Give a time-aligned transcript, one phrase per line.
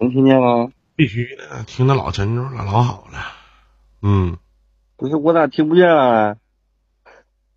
[0.00, 0.70] 能听见吗？
[0.96, 3.18] 必须的，听得老真着了，老好了。
[4.00, 4.38] 嗯，
[4.96, 6.36] 不是我咋听不见啊？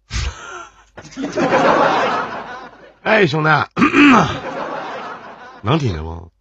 [3.02, 3.50] 哎，兄弟，
[5.64, 6.32] 能听见不？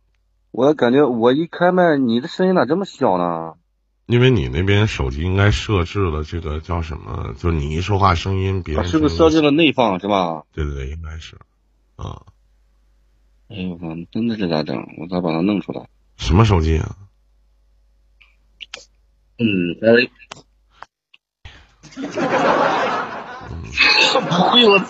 [0.50, 3.54] 我感觉我一开麦，你的声音咋这么小呢？
[4.06, 7.32] 因为你那边手机应该设置了这个叫什么？
[7.38, 10.42] 就你一说话声音，别人是不是设置了内放是吧？
[10.52, 11.36] 对对对，应该是。
[11.94, 12.22] 啊。
[13.54, 13.86] 哎呦我操！
[14.10, 14.76] 真的是咋整？
[14.98, 15.86] 我咋把它弄出来？
[16.16, 16.96] 什么手机啊？
[19.38, 20.08] 嗯，哎。
[24.12, 24.84] 不会我，不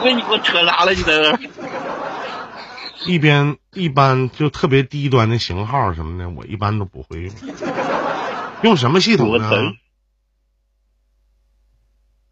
[0.00, 0.92] 会你给我扯啥了？
[0.92, 1.38] 你在这？
[3.10, 7.34] 一边一般就特别低端的型号什么的，我一般都不会用。
[8.62, 9.50] 用什么系统呢？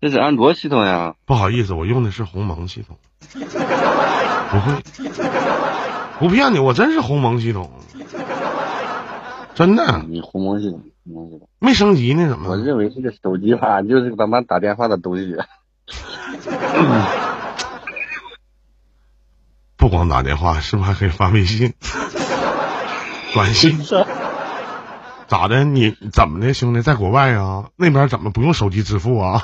[0.01, 1.15] 这是安卓系统呀。
[1.25, 2.99] 不好意思，我用的是鸿蒙系统。
[4.55, 4.83] 不会，
[6.21, 7.73] 不骗你，我真是鸿蒙系统，
[9.55, 10.01] 真的。
[10.09, 12.29] 你鸿蒙系统，鸿蒙系统没升级呢？
[12.29, 12.51] 怎么？
[12.51, 15.35] 我认为这个手机吧，就是他妈打电话的东西。
[19.77, 21.75] 不光打电话，是不是还可以发微信、
[23.35, 23.79] 短信？
[25.27, 25.65] 咋的？
[25.65, 27.65] 你怎么的，兄弟，在国外啊？
[27.77, 29.43] 那边怎么不用手机支付啊？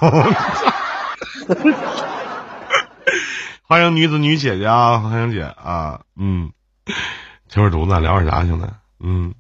[3.71, 6.51] 欢迎女子女姐姐啊，欢迎姐啊，嗯，
[7.49, 8.67] 这会儿犊子聊点啥，兄弟？
[8.99, 9.33] 嗯，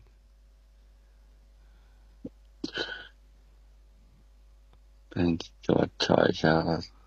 [5.17, 6.49] 嗯，给我调一下，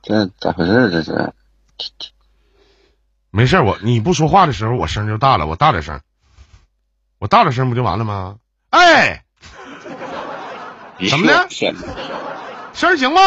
[0.02, 0.92] 这咋回事？
[0.92, 1.34] 这是？
[3.32, 6.02] 没事，我你不说话的时候，我声就大了，我大点声，
[7.20, 8.36] 我大点声不就完了吗？
[8.70, 9.24] 哎，
[11.10, 11.48] 怎么的？
[11.50, 13.22] 声行吗？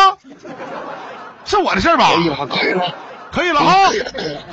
[1.47, 2.11] 是我的事儿吧？
[3.33, 3.91] 可以了哈。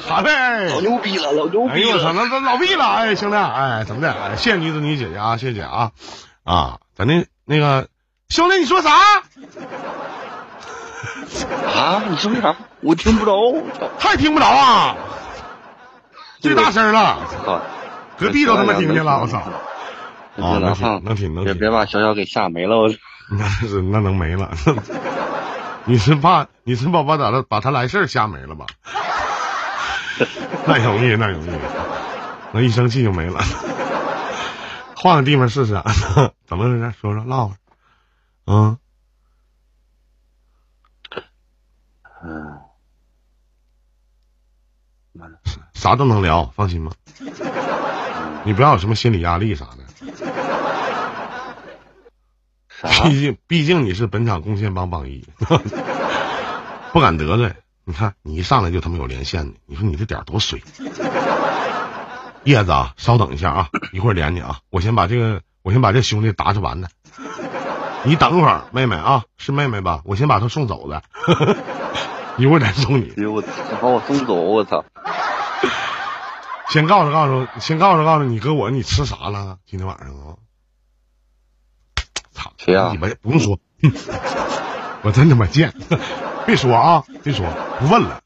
[0.08, 1.74] 好嘞，老牛逼了，老牛逼了！
[1.74, 2.86] 哎呦我操，那那老逼了！
[2.86, 4.12] 哎，兄弟，哎，怎么的？
[4.12, 5.92] 哎，谢谢女子女姐姐啊，谢谢姐啊
[6.44, 6.80] 啊！
[6.96, 7.88] 咱那那个
[8.30, 8.92] 兄弟，你说啥？
[11.76, 12.04] 啊？
[12.10, 12.56] 你说啥？
[12.82, 13.56] 我听不着，
[13.98, 14.96] 还听不着啊？
[16.40, 17.20] 最大声了，
[18.18, 19.40] 隔壁都他妈听见了，我操！
[20.42, 22.90] 啊，能听能听能听，别别把小小给吓没了，我。
[23.30, 24.52] 那是那能没了？
[25.86, 28.66] 你是怕你是怕把咋的把他来事儿吓没了吧？
[30.66, 31.50] 那容易那容易，
[32.54, 33.42] 那一生气就没了。
[34.96, 35.74] 换个地方试试，
[36.48, 36.94] 怎么回事？
[37.02, 37.56] 说说唠会。
[38.46, 38.78] 嗯。
[42.24, 42.60] 嗯。
[45.74, 46.92] 啥都能聊，放心吧。
[48.46, 49.83] 你不要有什么心理压力啥的。
[53.04, 55.26] 毕竟毕竟你是本场贡献榜榜一，
[56.92, 57.54] 不敢得罪。
[57.86, 60.62] 你看你一上来就他妈有连线的，你说你这点多水。
[62.44, 64.60] 叶子啊，稍等一下啊，一会儿连你啊。
[64.70, 66.90] 我先把这个，我先把这兄弟打出完的。
[68.04, 70.02] 你等会儿，妹妹啊，是妹妹吧？
[70.04, 71.02] 我先把他送走的，
[72.38, 73.14] 一会儿再送你。
[73.18, 73.48] 哎我操，
[73.82, 74.84] 把我送走，我操！
[76.70, 79.58] 先告诉告诉，先告诉告诉你哥我，你吃啥了？
[79.66, 80.36] 今天晚上啊？
[82.34, 82.52] 操！
[82.58, 82.90] 谁呀？
[82.92, 83.60] 你们不用说，
[85.04, 85.74] 我真他妈贱！
[86.46, 87.46] 别说啊，别说，
[87.80, 88.22] 不问了。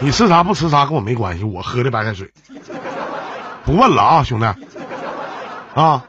[0.00, 2.30] 你吃啥不吃啥跟我没关系，我喝的白开水。
[3.64, 4.44] 不问了啊，兄弟。
[5.74, 6.04] 啊，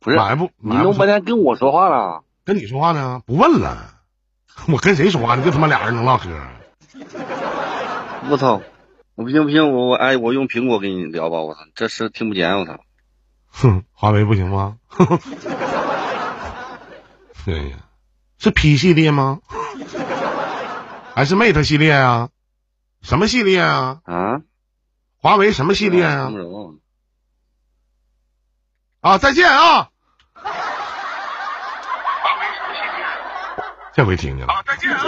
[0.00, 0.50] 不是，买不？
[0.56, 2.24] 你弄半天跟我说话了？
[2.44, 3.22] 跟你说话呢？
[3.26, 3.94] 不问了。
[4.68, 5.36] 我跟谁说话？
[5.36, 6.28] 呢就他妈俩人能唠嗑？
[8.30, 8.60] 我操！
[9.14, 12.78] 我不行不行，我我哎，我用苹果跟你聊吧，我操，这是听不见，我操。
[13.52, 14.76] 哼，华为不行吗？
[17.44, 17.78] 对呀，
[18.38, 19.40] 是 P 系列吗？
[21.14, 22.28] 还是 Mate 系列啊？
[23.02, 24.00] 什么系列啊？
[24.04, 24.40] 啊？
[25.18, 26.30] 华为什么系列啊？
[29.00, 29.88] 啊，再见啊！
[30.34, 30.42] 华
[32.38, 33.04] 为什么系列？
[33.94, 34.52] 这回听见了。
[34.52, 35.00] 啊，再见啊！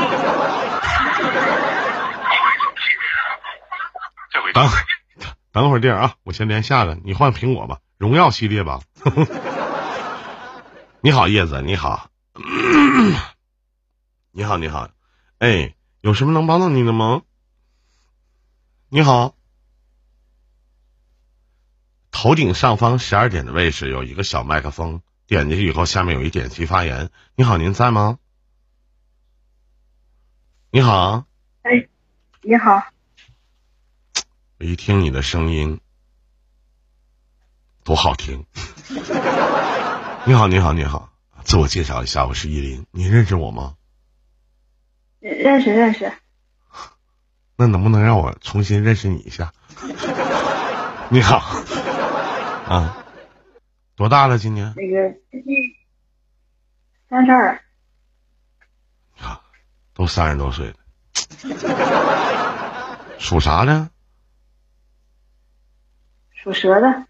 [5.53, 8.81] 等等会儿，弟儿啊，我先连下个，你换苹果吧，荣耀系列吧。
[11.03, 12.09] 你好，叶子，你好，
[14.33, 14.91] 你好，你好，
[15.39, 17.23] 哎，有什么能帮到你的吗？
[18.89, 19.35] 你好，
[22.11, 27.11] 头顶上方十二点的位置有一个小麦克风，点进去以后，下面有一点击发言。
[27.35, 28.19] 你好，您在吗？
[30.71, 31.27] 你好，
[31.63, 31.89] 哎，
[32.43, 32.83] 你好。
[34.59, 35.81] 我一听你的声音，
[37.85, 38.47] 多好听！
[40.25, 41.12] 你好，你好，你好，
[41.45, 43.77] 自我介绍一下，我是依林，你认识我吗？
[45.21, 46.13] 认识，认识。
[47.57, 49.53] 那能不能让我重新认识你一下？
[51.11, 51.39] 你好，
[52.67, 53.05] 啊，
[53.97, 54.39] 多大了？
[54.39, 54.73] 今年？
[54.77, 55.15] 那个
[57.11, 57.61] 三十二，
[59.19, 59.43] 啊，
[59.93, 60.77] 都三十多岁了，
[63.19, 63.91] 属啥的？
[66.33, 67.07] 属蛇的。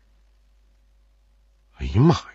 [1.79, 2.32] 哎呀妈呀！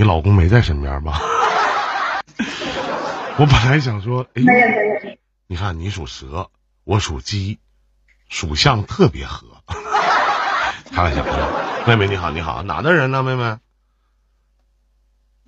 [0.00, 1.18] 你老公没在身边吧？
[3.36, 4.76] 我本来想说，哎，没有没
[5.10, 5.16] 有，
[5.48, 6.50] 你看你属蛇，
[6.84, 7.58] 我属鸡，
[8.28, 9.48] 属相特别合。
[10.94, 11.24] 开玩笑，
[11.84, 13.24] 妹妹你好，你好，哪的人呢？
[13.24, 13.58] 妹妹，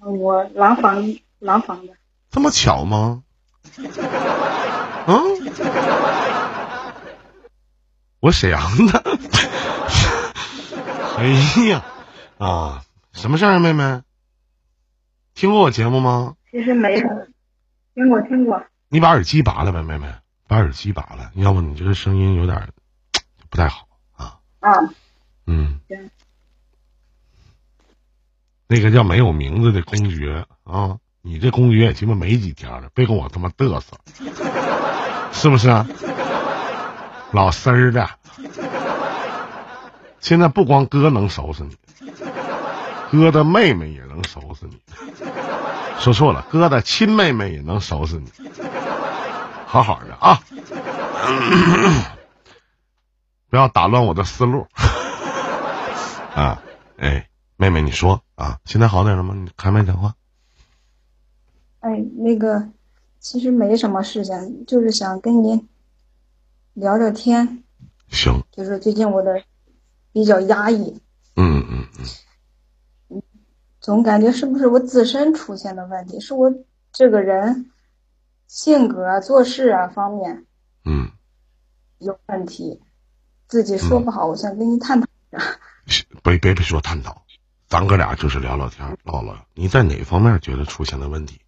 [0.01, 1.93] 我廊坊廊坊的。
[2.33, 3.23] 这么巧吗？
[3.79, 5.15] 嗯，
[8.19, 9.05] 我沈阳的。
[11.19, 11.25] 哎
[11.69, 11.85] 呀，
[12.39, 12.83] 啊，
[13.13, 14.03] 什么事儿啊，妹妹？
[15.41, 16.35] 听过我节目吗？
[16.51, 17.09] 其实没有，
[17.95, 18.63] 听过听过。
[18.91, 20.07] 你把耳机拔了呗，妹妹，
[20.47, 22.69] 把耳机拔了，要不你这个声音有点儿
[23.49, 24.37] 不太好啊。
[24.59, 24.71] 啊，
[25.47, 26.11] 嗯行，
[28.67, 33.97] 那个叫没有名字的公爵啊，你这公爵也鸡巴没几天了，别跟我他妈嘚瑟，
[35.33, 35.89] 是不是啊？
[37.33, 38.11] 老丝儿的，
[40.21, 41.75] 现在不光哥能收拾你，
[43.11, 44.81] 哥的妹妹也能收拾你。
[45.99, 48.31] 说错了，哥的亲妹妹也能收拾你。
[49.67, 50.41] 好好的啊，
[53.49, 54.67] 不要打乱我的思路
[56.35, 56.63] 啊！
[56.97, 59.35] 哎，妹妹，你说啊，现在好点了吗？
[59.37, 60.15] 你开麦讲话。
[61.81, 62.69] 哎，那个
[63.21, 65.69] 其实没什么事情，就是想跟你
[66.75, 67.63] 聊聊天。
[68.09, 69.43] 行，就是最近我的
[70.13, 71.01] 比较压抑，
[71.37, 72.05] 嗯嗯嗯，
[73.91, 76.55] 总感觉是不是我自身出现的问题，是我
[76.93, 77.73] 这个人
[78.47, 80.47] 性格啊、做事啊方面
[80.85, 81.11] 嗯，
[81.99, 82.81] 有问题，
[83.49, 85.59] 自己说不好，我想跟你探讨一下。
[86.23, 87.23] 别别别说探讨，
[87.67, 89.35] 咱哥俩就是聊聊天，唠唠。
[89.55, 91.41] 你在哪方面觉得出现了问题？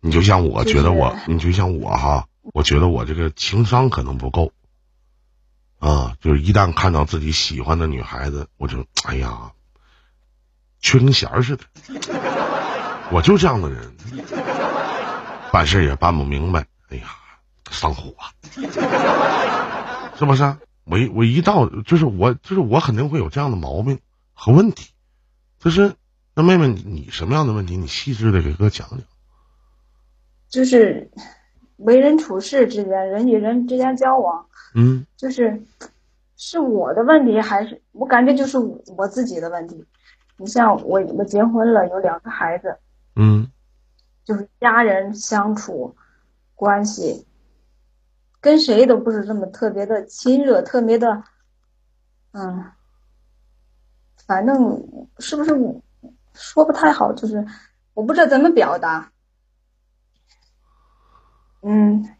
[0.00, 4.50] 你就像我觉得我，就是你就像我哈，我觉得我这个情商可能不够。
[5.78, 9.52] 啊，就是一旦看到自己喜欢的女孩子，我就哎呀，
[10.80, 11.64] 缺根弦儿似的。
[13.10, 13.92] 我就这样的人，
[15.52, 17.08] 办事也办不明白，哎呀，
[17.70, 18.32] 上火，啊
[20.18, 20.56] 是不是？
[20.84, 23.98] 我一我一到就是我就是我肯定会有这样的毛病
[24.32, 24.90] 和问题，
[25.58, 25.94] 就是
[26.34, 27.76] 那妹妹你你什么样的问题？
[27.76, 29.00] 你细致的给哥讲讲。
[30.48, 31.10] 就是
[31.76, 35.62] 为人处事之间，人与人之间交往，嗯就是
[36.36, 39.84] 是我的问题，还是我感觉就是我自己的问题。
[40.38, 42.78] 你像我，我结婚了，有两个孩子，
[43.16, 43.50] 嗯
[44.24, 45.96] 就是家人相处
[46.54, 47.26] 关系，
[48.40, 51.24] 跟谁都不是这么特别的亲热，特别的，
[52.32, 52.64] 嗯，
[54.26, 55.52] 反正是不是
[56.34, 57.44] 说不太好，就是
[57.94, 59.10] 我不知道怎么表达。
[61.62, 62.16] 嗯，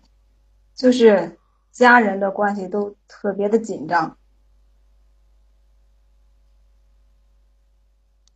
[0.75, 1.39] 就是
[1.71, 4.17] 家人的关系都特别的紧张。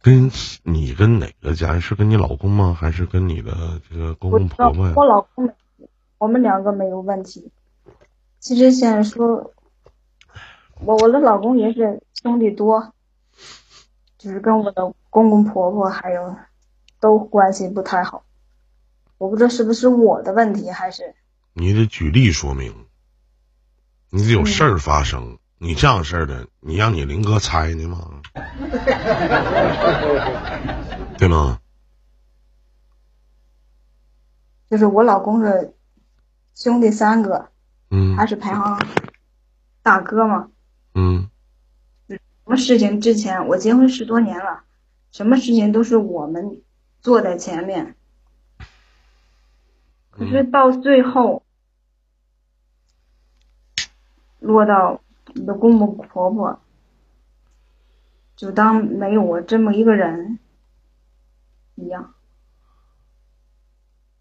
[0.02, 0.30] 跟
[0.64, 1.80] 你跟哪个家人？
[1.80, 2.76] 是跟你老公吗？
[2.78, 4.94] 还是跟你的这个公公婆婆呀？
[4.96, 5.54] 我老公，
[6.18, 7.52] 我们两个没有问题。
[8.40, 9.52] 其实现在说，
[10.80, 12.92] 我我的老公也是兄弟多，
[14.18, 16.34] 就是跟我的公公婆婆还有
[16.98, 18.24] 都关系不太好。
[19.18, 21.14] 我不知道是不是我的问题，还是
[21.52, 22.86] 你得举例说明，
[24.10, 25.38] 你得有事儿发生。
[25.62, 28.20] 你这样式儿的，你让你林哥猜呢吗？
[31.16, 31.60] 对吗？
[34.68, 35.72] 就是我老公的
[36.56, 37.48] 兄弟三个，
[37.90, 38.76] 嗯他是排行
[39.84, 40.48] 大哥嘛。
[40.96, 41.30] 嗯
[42.08, 44.64] 什么事情之前我结婚十多年了，
[45.12, 46.60] 什么事情都是我们
[47.00, 47.94] 坐在前面。
[50.10, 51.44] 可是到最后，
[54.40, 55.00] 落到
[55.34, 56.60] 你的公公婆婆，
[58.36, 60.38] 就当没有我这么一个人
[61.74, 62.14] 一样。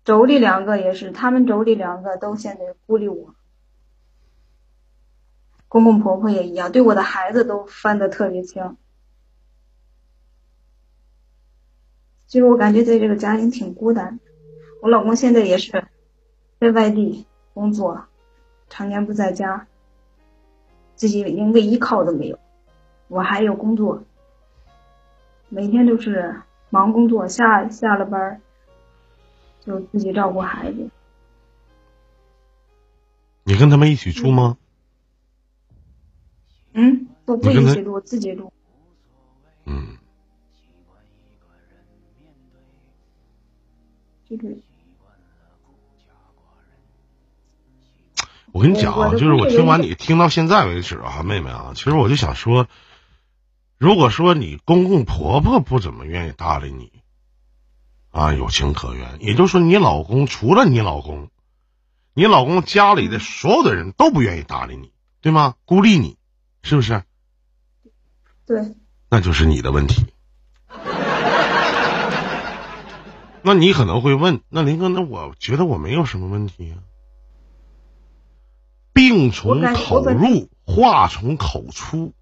[0.04, 3.36] 妯娌两个也是，他们妯娌两个都现在孤立我。
[5.68, 8.76] 公公婆婆也一样，对我的孩子都分得特别清。
[12.28, 14.20] 其实我感觉在这个家庭挺孤单。
[14.82, 15.72] 我老公现在也是
[16.60, 18.06] 在外地工作，
[18.70, 19.68] 常年不在家，
[20.96, 22.40] 自己连个依靠都没有。
[23.08, 24.04] 我还有工作，
[25.50, 28.40] 每天都是忙工作，下下了班儿
[29.60, 30.90] 就自己照顾孩子。
[33.44, 34.58] 你跟他们一起住吗？
[36.74, 38.54] 嗯，我不一起住，自己住。
[39.66, 39.98] 嗯，
[44.30, 44.58] 就是
[48.54, 52.68] 我跟你讲啊，就是我听完你听到现在为止啊，妹妹啊，其实我就想说，
[53.78, 56.92] 如果说你公公婆婆不怎么愿意搭理你，
[58.12, 59.18] 啊，有情可原。
[59.22, 61.30] 也就是说，你老公除了你老公，
[62.14, 64.92] 你老公家里的所有的人都不愿意搭理你，
[65.22, 65.56] 对吗？
[65.66, 66.18] 孤立你，
[66.62, 67.04] 是不是？
[68.46, 68.76] 对，
[69.10, 70.06] 那就是你的问题。
[73.44, 76.76] 那你可能会问，那林哥，那我觉得我没有什么问题呀、
[78.94, 82.14] 病从口入，话从口出。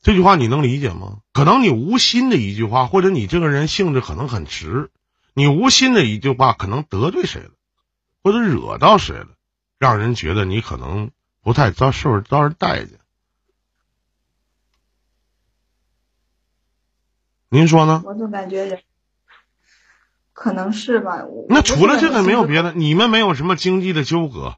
[0.00, 1.20] 这句话你能理解吗？
[1.32, 4.90] 可能你无心的一句话，或者你这个人性质可能很直，
[5.32, 7.50] 你无心的一句话可能得罪谁了，
[8.22, 9.28] 或者惹到谁了，
[9.78, 12.98] 让人觉得你可能不太遭受遭人待见。
[17.48, 18.02] 您说呢？
[18.04, 18.82] 我总感觉人
[20.34, 21.24] 可能是吧。
[21.24, 22.44] 我那除了这个没有。
[22.44, 24.56] 别的，你们没有什么经济的纠葛，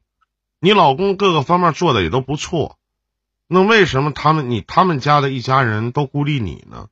[0.58, 2.78] 你老公各个方面做的也都不错，
[3.46, 6.88] 那为什么他们你他们家的一家人都孤立你呢？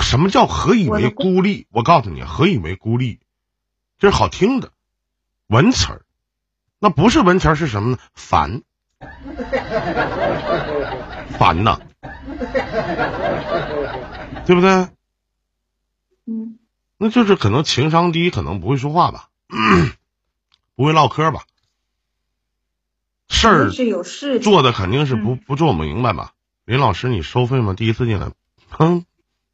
[0.00, 1.66] 什么叫何以为孤立？
[1.70, 3.18] 我告诉你，何以为孤立，
[3.98, 4.70] 这是好听的
[5.48, 6.02] 文词儿，
[6.78, 7.98] 那不是文词儿是什么呢？
[8.14, 8.62] 烦，
[11.36, 11.80] 烦呐，
[14.46, 14.86] 对不对？
[16.98, 19.28] 嗯，那就是可能情商低，可能不会说话吧，
[20.74, 21.44] 不会唠嗑吧，
[23.28, 24.40] 事儿是有事。
[24.40, 26.34] 做的肯定是不嗯不做明白吧？
[26.64, 27.74] 林老师，你收费吗？
[27.74, 28.32] 第一次进来，
[28.68, 29.04] 哼，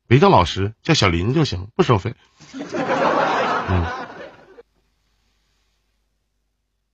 [0.07, 2.15] 别叫老师，叫小林就行，不收费。
[2.53, 3.87] 嗯，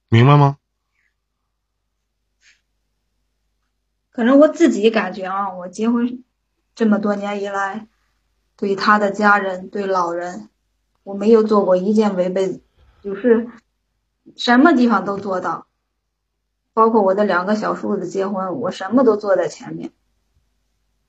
[0.08, 0.56] 明白吗？
[4.10, 6.24] 可能我自己感觉啊，我结婚
[6.74, 7.86] 这么多年以来，
[8.60, 10.50] 对他的家人、对老人，
[11.02, 12.60] 我没有做过一件违背，
[13.02, 13.48] 就是
[14.36, 15.66] 什么地方都做到，
[16.74, 19.92] 包括我的两个小叔子结婚，我什么都做在前面。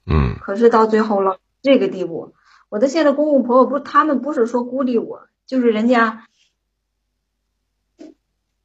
[0.06, 2.34] 嗯可是到最后了这个地步，
[2.70, 6.26] 我的现在公公婆婆不，他们不是说孤立我，就是人家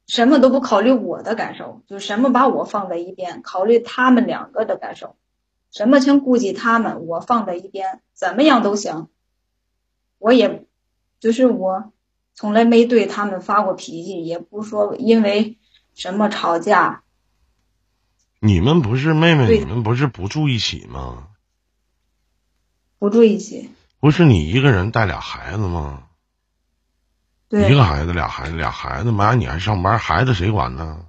[0.07, 5.17] 什么都不考虑我的感受，就什么把我放在一边，考虑他们两个的感受，
[5.77, 9.09] 什么全顾及他们，我放在一边，怎么样都行。
[10.17, 10.65] 我也，
[11.19, 11.93] 就是我
[12.33, 15.59] 从来没对他们发过脾气，也不说因为
[15.93, 17.03] 什么吵架，
[18.39, 21.27] 你们不是妹妹，你们不是不住一起吗？
[22.97, 23.69] 不住一起。
[23.99, 26.07] 不是你一个人带俩孩子吗？
[27.49, 31.05] 对一，个孩子，俩孩子，俩孩子，妈，你还上班，孩子谁管呢？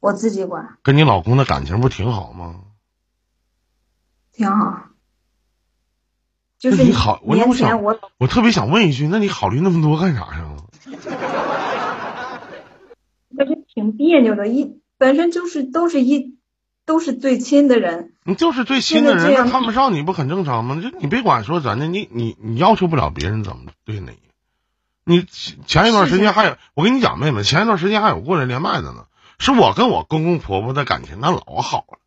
[0.00, 2.60] 我自己管，跟你老公的感情不挺好吗？
[4.34, 4.86] 挺好。
[6.58, 10.56] 就是那你好我那我想我我特别想问一句，那你考虑那么多干啥呀？
[13.36, 16.36] 感觉挺别扭的，一本身就是都是一
[16.86, 20.80] 都是最亲的人，你就是最亲的人，看不上你不很正常吗？
[20.80, 24.10] 就你别管说咱的，你你你要求不了别人怎么对你。
[25.04, 29.04] 你前前一段时间还有，我跟你讲，妹妹，前一段时间还有过来连麦的呢，
[29.38, 31.98] 是我跟我公公婆婆的感情那老好了，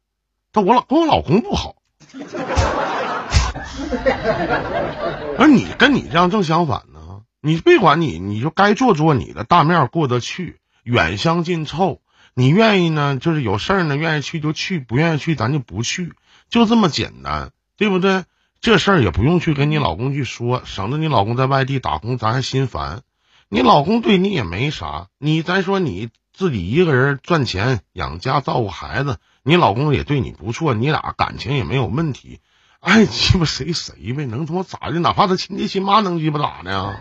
[0.52, 1.76] 但我老跟我老公不好。
[5.38, 12.02] 而你跟你这样正相反呢，你别管你，你就该做做你的，大面过得去，远香近臭。
[12.34, 16.14] 你愿意呢，就是有事儿呢，愿意去就去，不愿意去咱就不去，
[16.50, 18.24] 就这么简单，对不对？
[18.62, 23.02] 这事儿也不用去跟你老公去说，省得你老公在外地打工，咱还心烦。
[23.50, 32.42] 你老公对你也没啥，你再说你自己一个人赚钱养家照顾孩子，你老公也对你不错，你俩感情也没有问题。
[32.82, 35.00] 爱鸡巴谁谁呗，能他妈咋的？
[35.00, 37.00] 哪怕他亲爹亲妈能鸡巴咋的？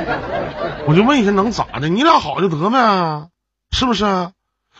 [0.88, 1.90] 我就问一下，能咋的？
[1.90, 3.28] 你俩好就得呗，
[3.70, 4.30] 是不是？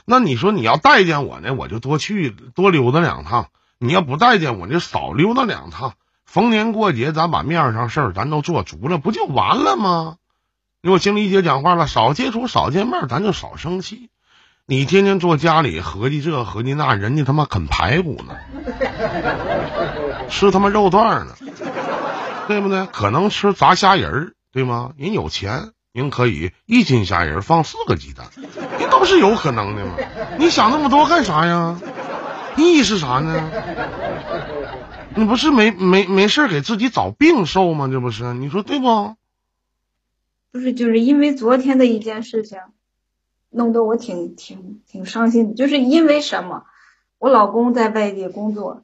[0.07, 5.93] 那你说你要待见我呢，我就多去多溜达两趟；你要不待见我，就少溜达两趟。
[6.25, 10.17] 逢年过节，咱把面上事儿咱都做足了，不就完了吗？
[10.81, 14.09] 因为我经理姐讲话了，少接触，少见面，咱就少生气。
[14.69, 18.37] 你天天坐家里合计这合计那，人家他妈啃排骨呢，
[20.29, 21.37] 吃他妈肉段呢，
[22.49, 22.85] 对不对？
[22.87, 24.91] 可能吃炸虾仁儿，对吗？
[24.97, 28.27] 人有钱，人可以一斤虾仁放四个鸡蛋，
[28.81, 29.93] 这都是有可能的嘛。
[30.37, 31.81] 你想那么多干啥呀？
[32.57, 33.51] 意义是啥呢？
[35.15, 37.89] 你不是没没没事给自己找病受吗？
[37.89, 38.35] 这不是？
[38.35, 39.15] 你说对不？
[40.51, 42.59] 不是就是因为昨天的一件事情，
[43.51, 45.55] 弄得我挺挺挺伤心的。
[45.55, 46.65] 就是因为什么？
[47.19, 48.83] 我老公在外地工作，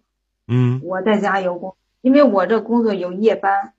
[0.49, 3.75] 嗯我在家有工，因为我这工作有夜班，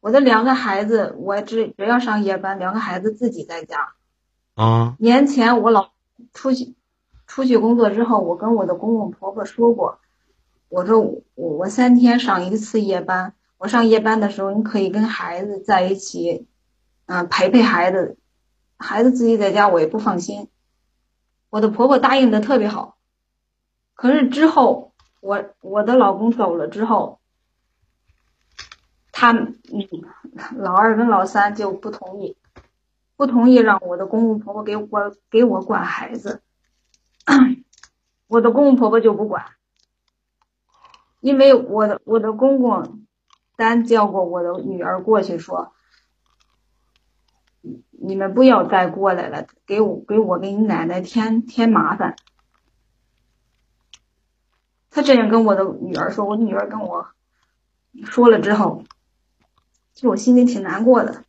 [0.00, 3.92] 我的两个孩子，我只只要上夜班，两个孩子自己在家。
[4.54, 5.90] 啊年前我老
[6.34, 6.74] 出去
[7.28, 10.00] 出去工作之后，我跟我的公公婆婆说过，
[10.68, 16.48] 我说我我三天上一次夜班，我上夜班的时候，你可以跟孩子在一起，
[17.06, 18.16] 嗯、陪陪孩子，
[18.82, 20.48] 孩子自己在家我也不放心。
[21.48, 22.96] 我的婆婆答应的特别好，
[23.94, 27.20] 可是之后我我的老公走了之后，
[29.12, 29.56] 他嗯
[30.56, 32.36] 老二跟老三就不同意。
[33.14, 36.42] 不同意让我的公公婆婆给我给我管孩子，
[38.26, 39.44] 我的公公婆婆就不管，
[41.20, 43.06] 因为我的我的公公
[43.54, 45.72] 单叫过我的女儿过去说，
[48.02, 52.16] 你们不要再过来了，给我给我给你奶奶添添麻烦。
[54.90, 57.06] 他这样跟我的女儿说，我女儿跟我
[58.04, 58.84] 说了之后，
[59.94, 61.24] 就我心里挺难过的。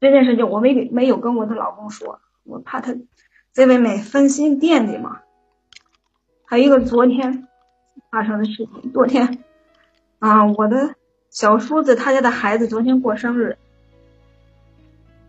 [0.00, 2.94] 这件事情我没给没有跟我的老公说，我怕他
[3.50, 5.22] 在外面分心惦记嘛。
[6.44, 7.48] 还有一个昨天
[8.10, 9.42] 发生的事情，昨天
[10.20, 10.94] 啊，我的
[11.30, 13.58] 小叔子他家的孩子昨天过生日，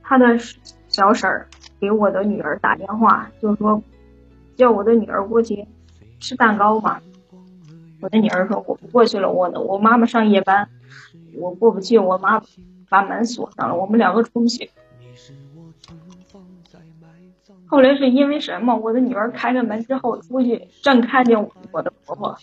[0.09, 0.39] 他的
[0.87, 1.47] 小婶儿
[1.79, 3.79] 给我的女儿打电话，就说
[4.55, 5.67] 叫我的女儿过去
[6.19, 6.99] 吃蛋糕嘛。
[8.01, 10.67] 我的女儿说我不过去了，我的我妈妈上夜班，
[11.35, 12.41] 我过不去，我妈
[12.89, 14.71] 把门锁上了，我们两个出不去。
[17.67, 18.75] 后来是因为什么？
[18.75, 21.39] 我的女儿开着门之后出去，正看见
[21.71, 22.35] 我的婆婆，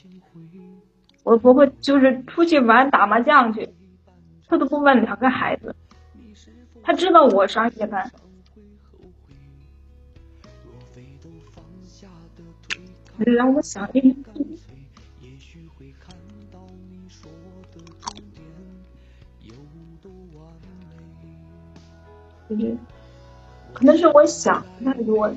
[1.25, 3.69] 我婆婆就是出去玩打麻将去，
[4.47, 5.75] 她都不问两个孩子，
[6.87, 8.09] 她知道我上夜班。
[13.19, 14.15] 让我想一想。
[22.49, 22.77] 就是，
[23.73, 25.35] 可能是我想太多了。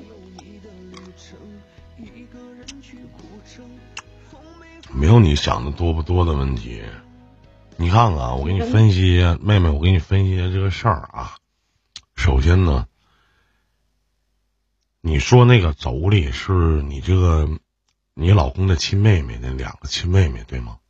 [4.94, 6.80] 没有你想的多不多的问题。
[7.76, 11.39] 你看看啊，我给你分析一下，妹妹，我给你分析一下这个事儿啊。
[12.20, 12.86] 首先呢，
[15.00, 16.52] 你说那个妯娌是
[16.82, 17.48] 你这个
[18.12, 20.80] 你老公的亲妹妹，那两个亲妹妹对吗？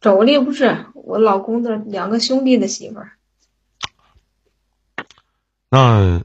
[0.00, 3.18] 妯娌不是我老公的两个兄弟的媳妇儿。
[5.68, 6.22] 那，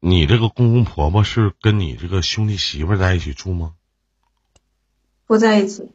[0.00, 3.74] 你这个公公婆婆是跟你这个兄弟媳妇在一起住吗？
[5.26, 5.92] 不在一起，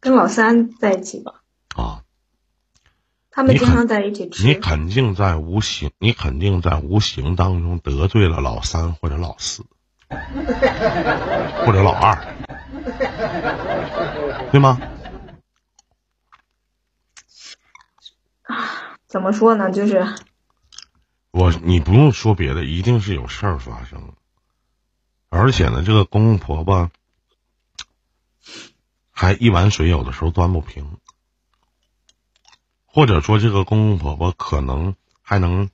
[0.00, 1.42] 跟老三在一起吧。
[1.74, 2.02] 啊，
[3.36, 4.46] 他们经常在一起吃。
[4.46, 9.62] 你肯定在无形，你肯定在无形当中得罪了老三或者老四，
[10.08, 12.16] 或者老二，
[14.50, 14.80] 对吗？
[19.06, 19.70] 怎么说呢？
[19.70, 20.06] 就是
[21.30, 24.14] 我你不用说别的，一定是有事儿发生，
[25.28, 26.90] 而且呢，这个公公婆婆
[29.10, 30.96] 还一碗水有的时候端不平，
[32.96, 35.68] 或者说这个公公婆婆可能还能，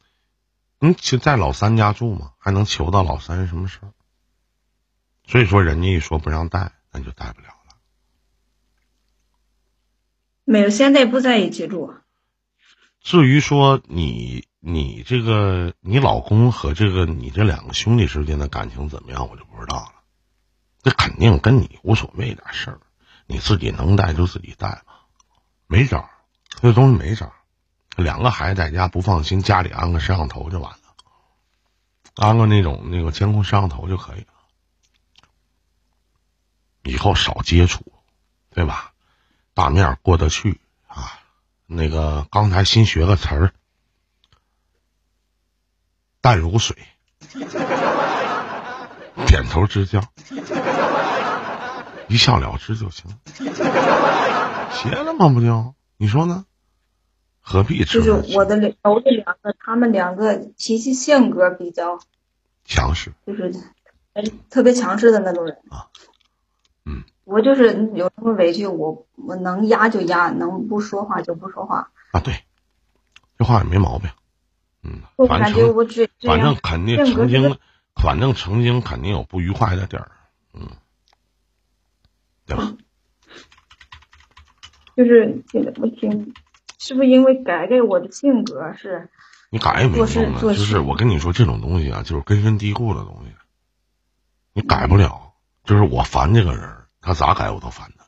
[0.80, 3.92] 嗯，就在老三家住嘛，还能求到老三什么事儿，
[5.24, 7.76] 所以说人家一说不让带，那就带不了了。
[10.42, 11.94] 没有，现在不在一起住。
[13.00, 19.92] 至于说你你这个你老公和这个你这两个兄弟之间的感情怎么样，我就不知道了。
[20.82, 22.80] 这肯定跟你无所谓点事儿，
[23.28, 25.06] 你自己能带就自己带吧，
[25.68, 26.10] 没招儿，
[26.62, 27.32] 这东西没啥。
[27.96, 30.78] 两个孩子在家不放心，家里安个摄像头就完了，
[32.14, 34.26] 安个那种那个监控摄像头就可以了。
[36.84, 37.92] 以后少接触，
[38.50, 38.92] 对吧？
[39.54, 41.18] 大面过得去啊。
[41.66, 43.52] 那个刚才新学个词儿，
[46.20, 46.76] 淡如水，
[49.26, 50.00] 点头之交，
[52.08, 55.28] 一笑了之就行，歇了吗？
[55.28, 56.46] 不就你说呢？
[57.42, 61.98] 何必就是我的两我的两个，他们两个脾气性格比较，
[62.64, 63.12] 强势？
[63.26, 63.52] 就是
[64.14, 65.58] 呃特别强势的那种人。
[65.68, 65.90] 啊
[66.86, 67.02] 嗯。
[67.24, 71.90] 我就是有什么委屈，我我能压就压，能不说话就不说话。
[72.12, 72.34] 啊，对，
[73.38, 74.10] 这话也没毛病。
[74.82, 77.58] 嗯，我反感觉正反正肯定曾经，
[77.94, 80.10] 反正曾经肯定有不愉快的地儿，
[80.54, 80.68] 嗯，
[82.46, 82.74] 对吧？
[84.96, 86.34] 就是挺我挺
[86.84, 89.08] 是不是因为改改我的性格是？
[89.50, 93.32] 你改也没有用的，就是我跟你说，这种东西啊，就是根深蒂固的东西，
[94.52, 95.34] 你改不了。
[95.62, 98.04] 就是我烦这个人，他咋改我都烦他，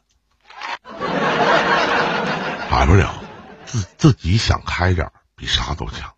[2.69, 3.15] 改不了。
[3.65, 6.13] 自自己想开点，比啥都强。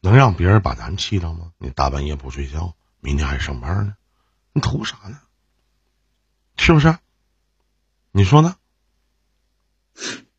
[0.00, 1.52] 能让别人把咱气到吗？
[1.58, 3.94] 你大半夜不睡觉，明天还上班呢，
[4.54, 5.20] 你图啥呢？
[6.56, 6.96] 是不是？
[8.10, 8.56] 你说呢？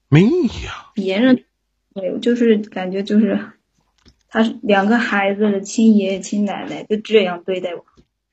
[0.09, 0.91] 没意义啊。
[0.93, 1.45] 别人
[1.95, 3.53] 没有，就是感觉就是，
[4.27, 7.85] 他是两个孩子的亲爷爷亲奶奶就这样对待我。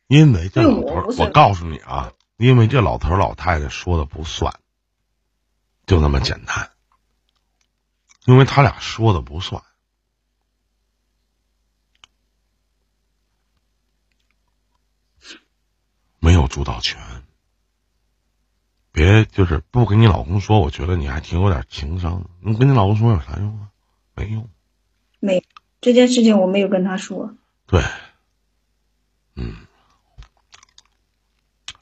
[0.09, 4.55] 因为这老头儿，我我告诉你啊，因为这老头儿老太太说的不算，
[5.87, 6.71] 就那么简单。
[8.25, 9.63] 因为他俩说的不算，
[16.19, 16.99] 没有主导权。
[18.97, 22.31] 别就是不跟你老公说，我觉得你还挺有点情商的。
[22.41, 23.69] 你跟你老公说有啥用啊？
[24.15, 24.49] 没用。
[25.21, 25.45] 没
[25.83, 27.35] 这件事情我没有跟他说，
[27.67, 27.85] 对，
[29.35, 29.67] 嗯，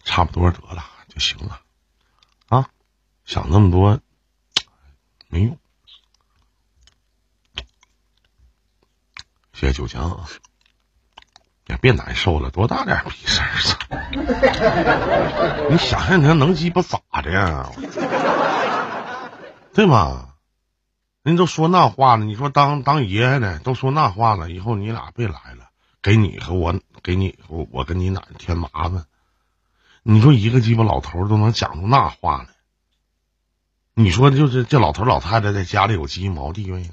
[0.03, 1.61] 差不多得了就行了，
[2.49, 2.69] 啊，
[3.25, 4.01] 想那么多
[5.29, 5.57] 没用。
[9.53, 10.39] 谢谢九强啊，也
[11.81, 13.49] 别难受了，多大点逼事儿！
[15.71, 17.71] 你想想，你能鸡巴咋的呀？
[19.73, 20.29] 对吗？
[21.23, 25.69] 人都说那话了，你说当当爷爷的都说那话了，以后你俩别来了，
[26.03, 29.05] 给你和我给你我我跟你奶奶添麻烦。
[30.03, 32.49] 你说一个鸡巴老头都能讲出那话来，
[33.95, 36.91] 你说就是这老头老太太在家里有鸡毛地位呀、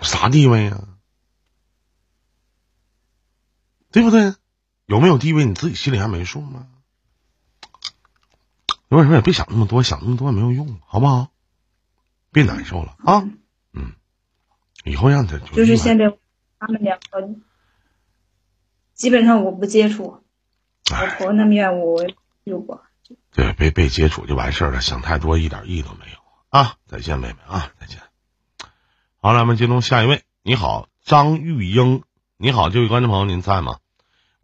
[0.00, 0.78] 啥地位呀、
[3.96, 4.34] 对不对？
[4.84, 6.66] 有没有地位你自己心里还没数吗？
[8.90, 11.28] 有什么也别想那么多，想那么多也没有用，好不好？
[12.30, 13.26] 别难受了啊！
[13.72, 13.92] 嗯，
[14.84, 16.14] 以后让他就是现在
[16.58, 17.26] 他们两个
[18.92, 22.04] 基本上我不接触，我哎，婆那面我
[22.44, 22.82] 有过。
[23.32, 26.18] 对，别别接触就完事儿了，想太多一点意义都没有
[26.50, 26.76] 啊！
[26.86, 28.02] 再见，妹妹啊，再见。
[29.22, 30.22] 好了，我们接通下一位。
[30.42, 32.02] 你好，张玉英。
[32.36, 33.78] 你好，这位观众朋友，您在吗？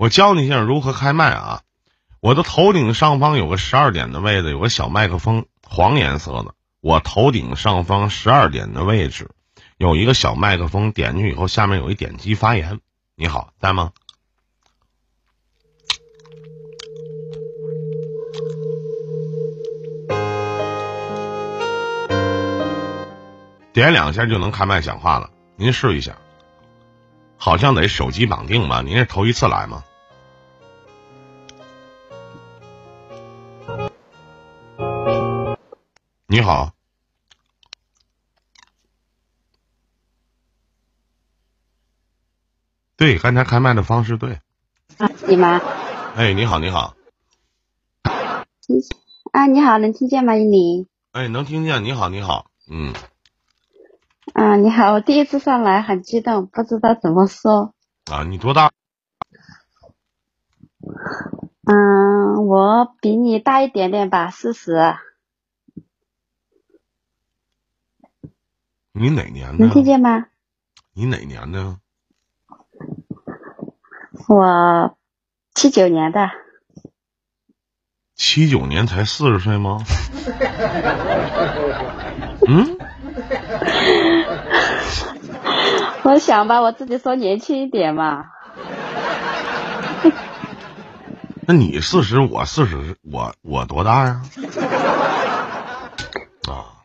[0.02, 1.62] 我教你一下如何开麦啊！
[2.18, 6.56] 我的头顶上方有个十二点的位置，有个小麦克风，黄颜色的。
[6.80, 9.30] 我头顶上方十二点的位置
[9.76, 12.80] 有一个小麦克风，点进去以后，下面有一点击发言。
[13.14, 13.92] 你好，在吗？
[23.72, 26.16] 点两下就能开麦讲话了，您试一下。
[27.36, 28.82] 好像得手机绑定吧？
[28.82, 29.84] 您是头一次来吗？
[36.33, 36.73] 你好，
[42.97, 44.40] 对，刚才开麦的方式对。
[44.97, 45.61] 啊，你吗？
[46.16, 46.97] 哎，你好，你好，
[49.33, 50.87] 啊，你好，能听见吗，依林？
[51.12, 51.85] 哎，能听见？
[51.85, 52.95] 你好，你好，嗯，
[54.33, 57.75] 啊，你好，我第一次上来很激动，不知道怎么说。
[58.11, 58.73] 啊，你多大？
[61.66, 64.95] 嗯，我比你大一点点吧，四十，
[68.92, 69.70] 你哪年的能？
[69.70, 70.26] 听见吗？
[70.94, 71.76] 你哪年的？
[74.28, 74.96] 我
[75.55, 76.31] 七九年的，
[78.14, 79.78] 七九年才四十岁吗？
[82.46, 82.76] 嗯，
[86.05, 88.26] 我想吧，我自己说年轻一点嘛。
[91.48, 94.20] 那你四十，我四十，我我多大呀？
[94.61, 95.21] 啊，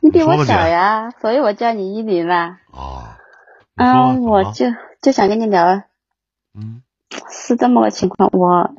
[0.08, 2.62] 你比我小呀，所以我叫你依林啦。
[2.72, 3.18] 啊，
[3.76, 4.68] 嗯，我就
[5.02, 5.84] 就想跟你聊，
[6.54, 6.82] 嗯
[7.30, 8.30] 是这么个情况。
[8.32, 8.74] 我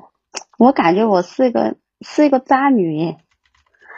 [0.57, 3.19] 我感觉我是一个是一个渣女。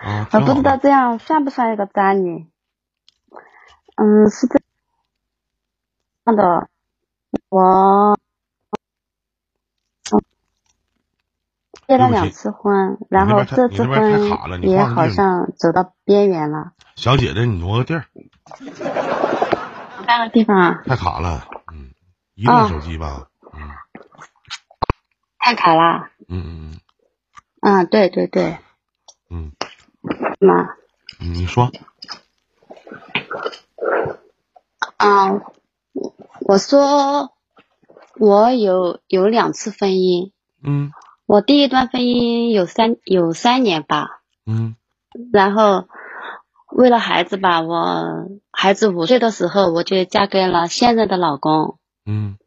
[0.02, 2.48] 啊，我不知道这样算不算一个渣女。
[3.94, 4.60] 嗯，是这
[6.24, 6.68] 样的，
[7.48, 8.18] 我
[11.86, 16.72] 结了两次婚，然后这次婚也好像走到边缘了。
[17.00, 18.04] 小姐姐，你挪个地儿，
[20.06, 21.48] 换个地方啊，太卡了。
[21.72, 21.92] 嗯，
[22.34, 23.26] 移动啊手机吧。
[23.54, 23.70] 嗯。
[25.38, 26.10] 太卡了。
[26.28, 26.80] 嗯嗯
[27.62, 28.58] 嗯，对对对，
[29.30, 29.52] 嗯。
[30.40, 30.76] 妈，
[31.20, 31.72] 嗯，你说。
[34.98, 35.40] 嗯，
[36.40, 37.32] 我说
[38.18, 40.32] 我有有两次婚姻，
[40.62, 40.92] 嗯。
[41.24, 44.76] 我第一段婚姻有三有三年吧，嗯。
[45.32, 45.88] 然后
[46.80, 51.76] 为了孩子吧，我孩子五岁的时候我就嫁给了现在的老公。
[52.06, 52.38] 嗯。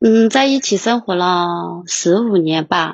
[0.00, 1.46] 嗯，在一起生活了
[1.86, 2.92] 十五年吧，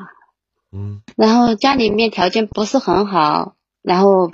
[0.71, 1.03] 嗯。
[1.17, 4.31] 然后家里面条件不是很好，然后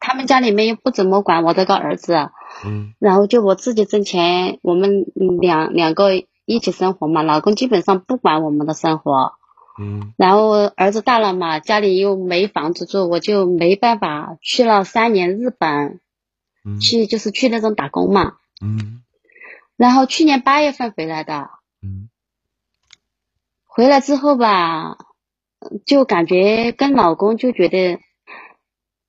[0.00, 2.30] 他们家里面又不怎么管我这个儿子，
[2.64, 2.94] 嗯。
[2.98, 6.12] 然后就我自己挣钱，我们嗯两两个
[6.46, 9.34] 一起生活嘛，老公基本上不管我们的生活，
[9.78, 10.14] 嗯。
[10.16, 16.00] 然后儿子大了嘛，家里又没房子住，我就没办法去了三年日本，
[16.64, 16.80] 嗯。
[16.80, 19.02] 去就是去那种打工嘛，嗯。
[19.76, 21.50] 然后去年八月份回来的，
[21.82, 22.08] 嗯。
[23.64, 24.96] 回来之后吧，
[25.84, 28.00] 就感觉跟老公就觉得，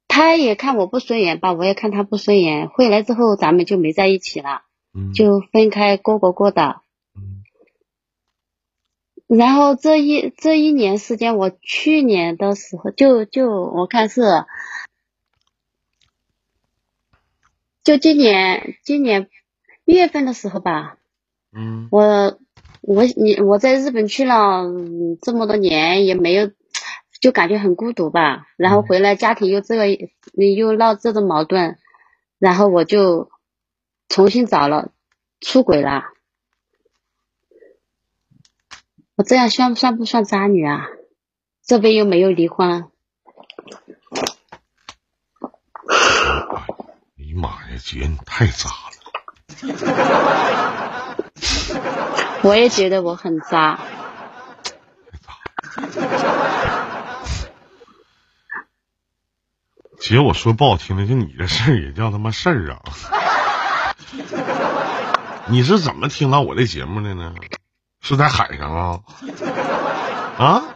[0.10, 2.68] 他也看我不顺眼吧，我也看他不顺眼。
[2.68, 6.82] 回来之后咱们就没在一起了，嗯，就分开过过过的。
[9.30, 14.22] 嗯然后这一这一年时间，我去年的时候就就我看是，
[17.84, 19.30] 就今年今年
[19.84, 20.98] 一月份的时候吧，
[21.52, 22.40] 嗯我
[22.80, 26.50] 我你我在日本去了嗯这么多年，也没有，
[27.20, 28.48] 就感觉很孤独吧。
[28.56, 29.88] 然后回来家庭又这个
[30.56, 31.78] 又闹这种矛盾，
[32.40, 33.30] 然后我就
[34.08, 34.94] 重新找了，
[35.42, 36.06] 出轨了。
[39.18, 40.86] 我这样算算不算渣女啊？
[41.66, 42.90] 这边又没有离婚，
[45.90, 45.96] 哎
[47.18, 48.76] 呀妈呀，姐你太渣了，
[52.44, 53.80] 我也觉得我很渣。
[60.00, 62.82] 姐我说不好听的，就你这事儿也叫他妈事儿啊！
[65.50, 67.34] 你是怎么听到我这节目的呢？
[68.08, 69.04] 是在海上啊？
[70.38, 70.76] 啊？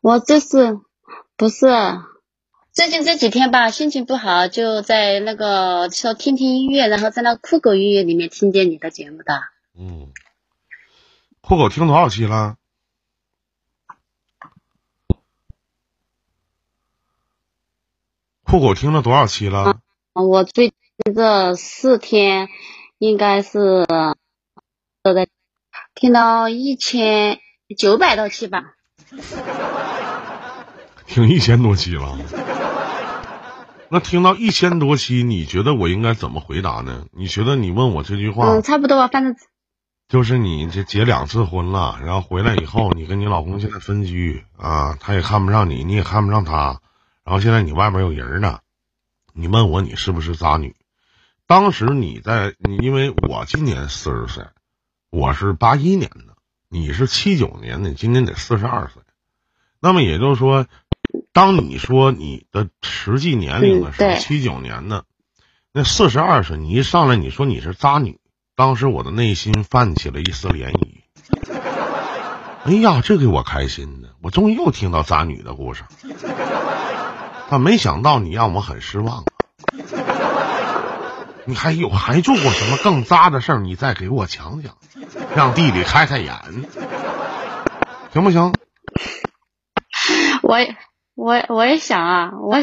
[0.00, 0.80] 我这是
[1.36, 1.68] 不是
[2.72, 9.40] 最近这几天吧，心情不好，就在那个说听听音乐，然后在那酷狗音乐里面听见你的节目的。
[9.78, 10.08] 嗯，
[11.40, 12.56] 酷狗听多少期了？
[18.42, 19.78] 酷狗听了多少期了？
[20.14, 22.48] 我最近这四天
[22.98, 23.86] 应该是
[25.02, 25.28] 都在
[25.94, 27.38] 听到一千
[27.76, 28.62] 九百多期吧。
[31.06, 32.18] 听一千多期了。
[33.90, 37.06] 那听到一千多期，你觉得我应该怎么回答呢？
[37.12, 39.36] 你觉得你问我这句话，嗯，差不多吧，反正
[40.08, 46.80] 就是你这结两次婚了，然后回来以后，你跟你老公现在分居啊，他也看不上你，你也看不上他，
[47.24, 48.58] 然后现在你外面有人呢，
[49.32, 50.74] 你问我你是不是渣女？
[51.46, 54.44] 当时你在你，因为我今年四十岁，
[55.10, 56.34] 我是八一年的，
[56.70, 59.02] 你是七九年的，今年得四十二岁，
[59.78, 60.66] 那么也就是说，
[61.34, 65.04] 当你说你的实际年龄的时候，七九年的，
[65.70, 68.18] 那四十二岁，你一上来你说你是渣女，
[68.56, 71.02] 当时我的内心泛起了一丝涟漪。
[72.64, 75.84] 哎呀，这给我开心的，我终于又听到渣女的故事。
[77.50, 79.33] 但没想到你让我很失望啊！
[81.46, 83.58] 你还有还做过什么更渣的事儿？
[83.60, 84.76] 你再给我讲讲，
[85.36, 86.34] 让弟弟开开眼，
[88.12, 88.52] 行不行？
[90.42, 90.76] 我也
[91.14, 92.58] 我我也想啊，我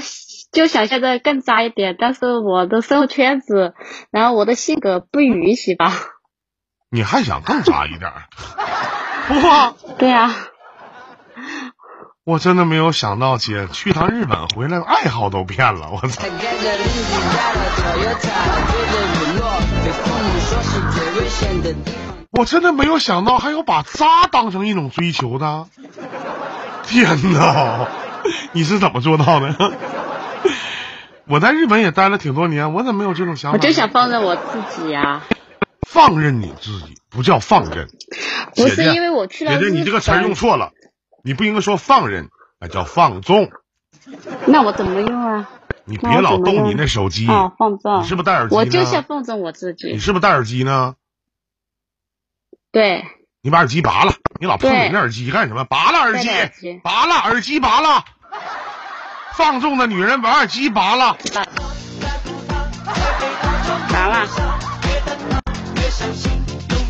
[0.51, 3.73] 就想现在更渣一点，但是我的生活圈子，
[4.11, 5.93] 然后我的性格不允许吧。
[6.89, 8.23] 你还想更渣一点儿？
[9.43, 9.73] 哇！
[9.97, 10.35] 对啊，
[12.23, 15.89] 我真的没有想到，姐去趟日本回来，爱好都变了。
[15.91, 16.23] 我操！
[22.29, 25.65] 我真的没有想到还有把渣当成一种追求的。
[26.83, 27.87] 天哪，
[28.51, 29.73] 你是怎么做到的？
[31.27, 33.57] 我在日本也待了挺多年，我怎么没有这种想法？
[33.57, 35.23] 我就想放任我自己啊，
[35.87, 37.87] 放任你自己，不叫放任。
[38.55, 40.71] 不是因为我去了姐姐，你这个词用，错了，
[41.23, 42.29] 你不应该说放任，
[42.59, 43.51] 那叫放纵。
[44.45, 45.49] 那我怎么用啊？
[45.85, 48.59] 你别老动你那手机，哦，放纵你，是不是戴耳机呢？
[48.59, 49.91] 我就像放纵我自己。
[49.91, 50.95] 你是不是戴耳机呢？
[52.71, 53.03] 对，
[53.41, 55.63] 你把耳机拔了，你老碰你那耳机干什么？
[55.65, 58.05] 拔了耳机耳机，拔了耳机，拔了。
[59.33, 61.17] 放纵的女人把耳机拔了。
[63.91, 64.27] 拔了，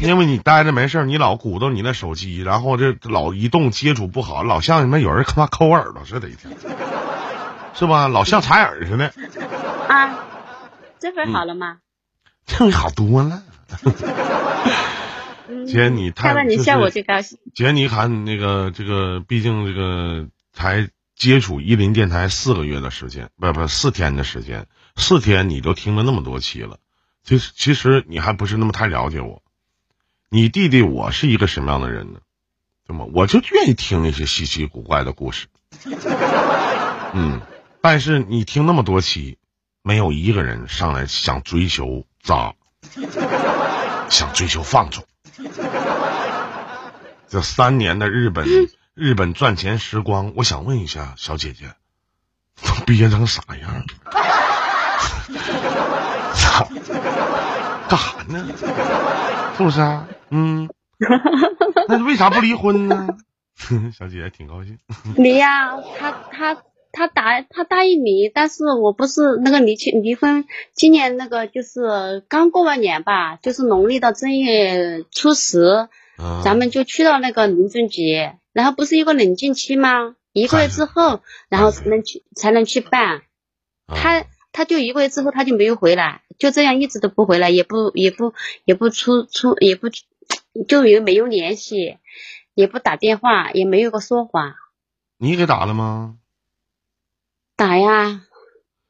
[0.01, 6.51] 因为你待着没事儿你老鼓捣你那手机，然后这老一动接触不好，老像你们有人他妈抠耳朵似的，一天，
[7.75, 8.07] 是吧？
[8.07, 9.13] 老像采耳似的，
[9.87, 10.25] 啊，
[10.99, 11.77] 这回好了吗？
[12.47, 13.43] 这回好多了。
[15.47, 17.37] 嗯姐，你太看到你我就高兴。
[17.53, 26.77] 姐，你看那个这个，毕竟这个才接触伊林电台四个月的时间，不不四天的时间，四天你都听了那么多期了，
[27.23, 29.43] 其实其实你还不是那么太了解我。
[30.33, 32.19] 你弟弟我是一个什么样的人呢？
[32.87, 33.05] 对吗？
[33.13, 35.47] 我就愿意听那些稀奇古怪的故事。
[37.13, 37.41] 嗯，
[37.81, 39.37] 但是你听那么多期，
[39.83, 42.53] 没有一个人上来想追求渣，
[44.09, 45.03] 想追求放纵。
[47.27, 48.47] 这三年的日本
[48.93, 51.73] 日本赚钱时光，我想问一下小姐姐，
[52.63, 53.85] 都憋成啥样了？
[56.35, 56.69] 操，
[57.91, 58.47] 干啥呢？
[59.57, 60.07] 是不是啊？
[60.29, 60.69] 嗯，
[61.89, 63.07] 那为啥不离婚呢？
[63.97, 64.77] 小姐姐挺高兴。
[65.17, 66.57] 离呀，他他
[66.93, 80.15] 他答他答应离，但是我不是那个离去离婚，今年那个就是刚过完年吧，就是农历的正月初十，嗯咱们就去到那个民政局，然后不是有个冷静期吗？
[80.33, 83.21] 一个月之后，然后才能去才能去办。
[83.87, 88.33] 他他就一个月之后他就没有回来，就这样一直都不回来，也不也不
[88.65, 89.87] 也不出出也不
[90.67, 91.97] 就也没有联系，
[92.53, 94.55] 也不打电话，也没有个说法。
[95.17, 96.17] 你给打了吗？
[97.55, 98.21] 打呀，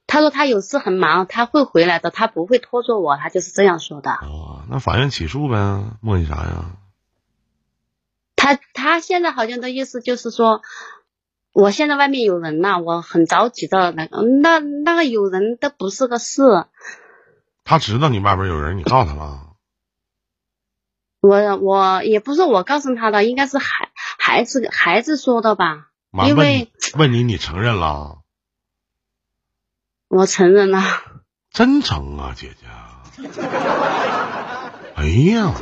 [0.07, 4.11] 他说他有事很忙，他会回来的，他不会拖着我，他就是这样说的。
[4.11, 6.77] 哦，那法院起诉呗，磨叽啥呀？
[8.35, 10.61] 他他现在好像的意思就是说，
[11.53, 16.43] 我现在外面有人了，我很着急的那个，那那个有人都不是个事。
[17.63, 19.47] 他知道你外边有人，你告诉他了？
[21.21, 25.89] 我我也不是我告诉他的，应该是孩孩子孩子说的吧，
[26.25, 28.19] 因为你问你，你承认了？
[30.07, 30.81] 我承认了。
[31.51, 32.65] 真诚啊，姐姐。
[34.95, 35.53] 哎呀，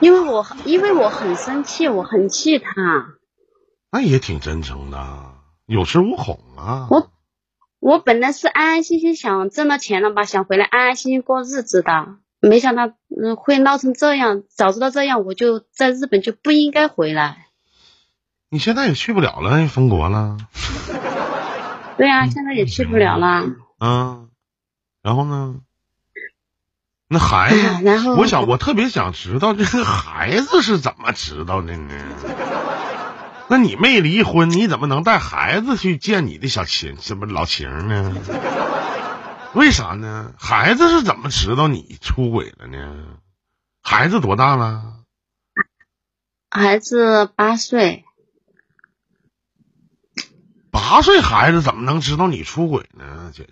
[0.00, 2.72] 因为我因为我很生气，我很气他。
[3.90, 5.32] 那也挺真诚的，
[5.66, 6.86] 有恃无恐啊。
[6.90, 7.10] 我
[7.80, 14.42] 我本来是安安心心想挣到钱了吧，想回来安安心心过日子的，没想到嗯会闹成这样。
[14.48, 17.46] 早知道这样，我就在日本就不应该回来。
[18.48, 20.36] 你现在也去不了了，封国了。
[21.96, 23.44] 对呀、现在也去不了了。
[23.78, 24.28] 嗯，
[25.02, 25.56] 然后呢？
[27.08, 31.94] 那孩子，哎然后我想，我特别想知道这个孩子是怎么知道的呢？
[33.50, 38.14] 那你没离婚，你怎么能带孩子去见你的小情什么老情呢？
[39.54, 40.32] 为啥呢？
[40.38, 43.06] 孩子是怎么知道你出轨了呢？
[43.82, 45.00] 孩子多大了？
[46.48, 48.04] 孩子八岁，
[50.70, 53.32] 八岁孩子怎么能知道你出轨呢？
[53.34, 53.50] 姐姐，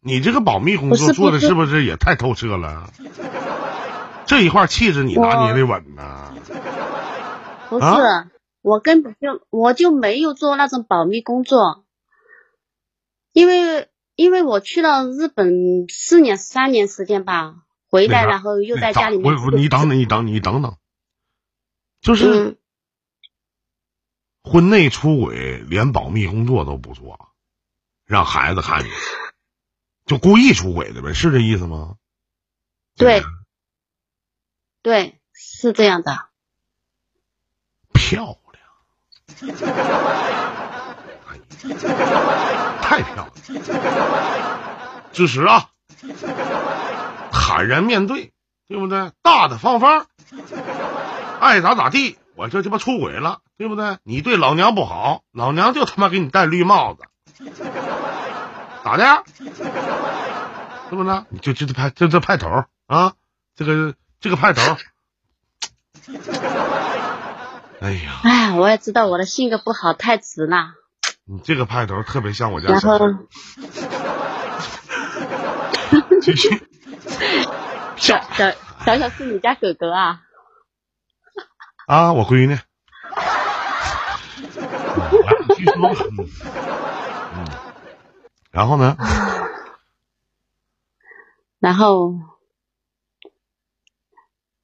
[0.00, 2.90] 你这个保密工作做的是是不是也太透彻了？
[4.26, 6.34] 这一块气质你拿捏的稳呐？
[7.68, 8.26] 不是、啊
[8.66, 11.86] 我根本就我就没有做那种保密工作，
[13.30, 19.36] 因为因为我去了日本四年三年时间吧，回来然后又在家里面？
[19.36, 20.76] 我我你等等，你等你等等，
[22.00, 22.56] 就是嗯，
[24.42, 27.32] 婚内出轨，连保密工作都不做，
[28.04, 28.90] 让孩子看见，
[30.06, 31.98] 就故意出轨的呗，是这意思吗？
[32.96, 33.22] 对，
[34.82, 36.30] 对，是这样的。
[37.92, 38.38] 漂亮，
[42.80, 43.28] 太漂亮，
[45.12, 45.68] 支持啊！
[47.30, 48.32] 坦然面对，
[48.66, 49.12] 对不对？
[49.22, 50.06] 大大方方，
[51.40, 52.18] 爱咋咋地。
[52.34, 53.98] 我这鸡巴出轨了，对不对？
[54.02, 57.02] 你对老娘不好，老娘就他妈给你戴绿帽子，
[58.84, 59.22] 咋的？
[60.88, 61.24] 是不是？
[61.30, 63.14] 你就就这派就这派头啊，
[63.54, 64.76] 这个这个派头。
[67.80, 70.74] 哎呀，哎，我也知道我的性格不好，太直了。
[71.24, 73.12] 你这个派头特别像我家然后小孩。
[76.22, 76.48] 继续。
[77.96, 78.52] 小小
[78.84, 80.20] 小小是你家狗狗啊？
[81.86, 82.56] 啊，我闺女。
[87.36, 87.46] 嗯，
[88.50, 88.96] 然后呢？
[91.58, 92.14] 然后，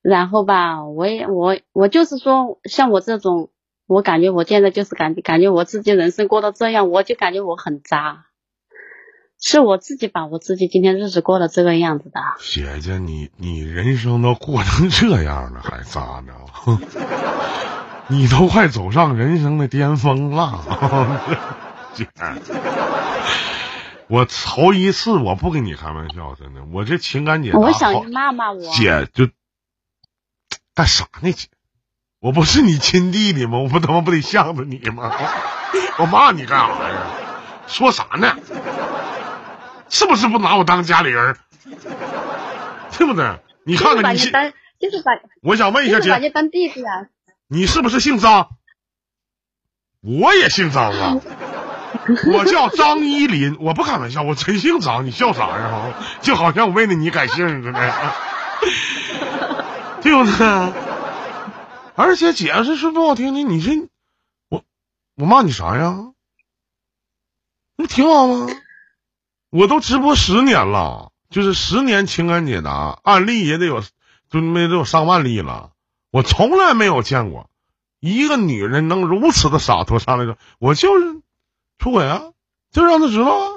[0.03, 3.51] 然后吧，我也我我就是说，像我这种，
[3.87, 8.27] 我感觉我现在就是感觉感觉我自己人生过到这样，我就感觉我很渣，
[9.41, 12.21] 是我自己把我自己今天日子过得这个样子的。
[12.41, 16.35] 姐姐，你你人生都过成这样了，还渣呢？
[18.09, 20.61] 你都快走上人生的巅峰了，
[21.95, 22.09] 姐。
[24.09, 29.29] 我头一次我不跟你开玩笑，真的，我这情感解答我想你骂骂我，姐就
[30.75, 31.33] 干啥呢？
[31.33, 31.49] 姐，
[32.21, 33.59] 我不是你亲弟弟吗？
[33.59, 35.13] 我不他妈不得向着你吗？
[35.99, 37.07] 我骂你干啥呀？
[37.67, 38.37] 说啥呢？
[39.89, 41.37] 是不是不拿我当家里人？
[42.97, 43.39] 对不对？
[43.65, 44.33] 你看看你现，
[44.81, 45.13] 就是把，
[45.43, 47.07] 我想问一下姐，把你当弟弟啊？
[47.49, 48.49] 你是不是姓张？
[50.01, 51.21] 我也姓张啊，
[52.33, 55.95] 我叫张依林，我不开玩笑，我真姓张，你笑啥呀？
[56.23, 57.95] 就好像我为了你改姓似的，
[60.03, 60.73] 对不对？
[61.95, 63.89] 而且解释是不好听的，你这
[64.49, 64.63] 我
[65.17, 66.13] 我骂你啥呀？
[67.77, 68.47] 那不挺好吗？
[69.51, 73.83] 我都直播十年了，就是十年情感解答案例也得有，
[74.31, 75.71] 就没得有上万例了，
[76.11, 77.49] 我从来没有见过。
[78.01, 81.21] 一个女人能如此的洒脱上来说，我就是
[81.79, 82.23] 出轨啊，
[82.73, 83.49] 就让他知道啊，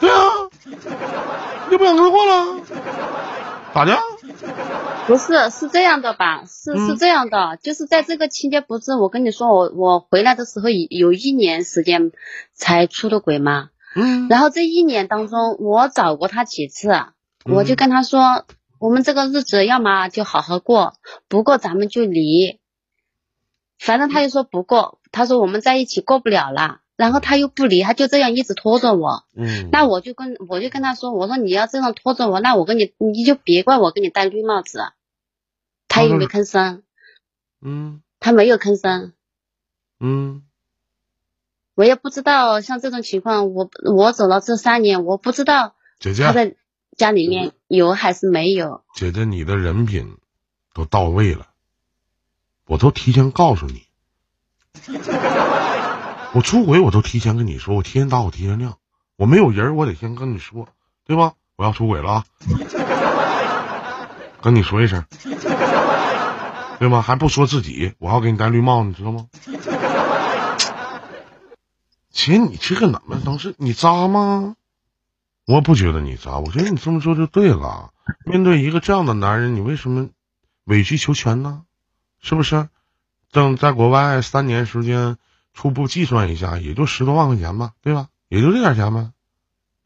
[0.00, 0.16] 对啊，
[1.70, 2.60] 又不想跟他过了，
[3.74, 3.96] 咋的？
[5.06, 6.44] 不是，是这样的吧？
[6.46, 12.12] 是是这样的，就是在这个期间，不是我跟你说，我我回来的时候有有一年时间
[12.54, 13.70] 才出的轨嘛？
[13.96, 14.28] 嗯。
[14.28, 16.90] 然后这一年当中，我找过他几次，
[17.44, 18.44] 我就跟他说，
[18.78, 20.94] 我们这个日子要么就好好过，
[21.28, 22.60] 不过咱们就离。
[23.78, 29.24] 反正他就说不过，他说我们在一起过不了了，然后他又不离，他就这样一直拖着我。
[29.34, 34.82] 嗯，那我就跟我就跟他说，我说你要这样拖着我，那我跟你你就别怪我给你戴绿帽子。
[35.88, 36.82] 他也没吭声。
[37.62, 39.14] 嗯，他没有吭声。
[39.98, 40.42] 嗯，
[41.74, 46.54] 我也不知道像这种情况，我我走了这三年，我不知道姐姐他在
[46.98, 48.82] 家里面有还是没有。
[48.94, 50.18] 姐姐，你的人品
[50.74, 51.46] 都到位了。
[52.66, 53.86] 我都提前告诉你，
[56.32, 58.78] 我出轨我都提前跟你说，我提前打我提前亮，
[59.16, 60.68] 我没有人我得先跟你说，
[61.04, 61.32] 对吧？
[61.56, 62.24] 我要出轨了啊，
[64.40, 65.04] 跟你说一声，
[66.78, 67.02] 对吗？
[67.02, 69.26] 还不说自己，我要给你戴绿帽，你知道吗？
[72.10, 74.56] 姐，你这个怎么能是你渣吗？
[75.46, 77.90] 我不觉得你渣，我觉得你这么做就对了。
[78.24, 80.08] 面对一个这样的男人，你为什么
[80.64, 81.62] 委曲求全呢？
[82.20, 82.68] 是不是？
[83.32, 85.16] 正在国外三年时间，
[85.52, 88.06] 初步计算一下，也就十多万块钱吧，对吧？
[88.28, 89.10] 也就这点钱吧，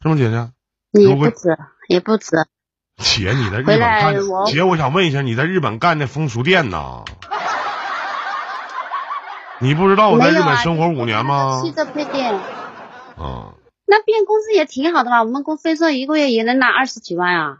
[0.03, 0.51] 是吗，姐姐？
[1.01, 1.59] 也不止，
[1.89, 2.47] 也不止。
[2.99, 4.15] 姐，你在日本干？
[4.47, 7.05] 姐，我想问一下，你在日本干的风俗店呢？
[9.61, 11.62] 你不知道我在日本生活五年吗？
[11.62, 12.35] 汽车配店。
[12.35, 13.55] 啊。
[13.87, 15.23] 那变工资也挺好的吧？
[15.23, 17.59] 我们公司说一个月也能拿二十几万啊。